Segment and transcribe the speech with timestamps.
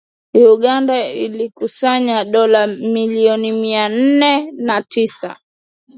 [0.53, 0.95] Uganda
[1.25, 5.37] ilikusanya dola milioni mia nne na tisa